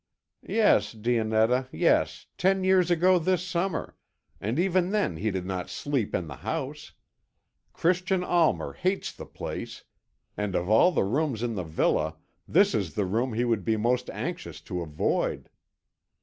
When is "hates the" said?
8.73-9.27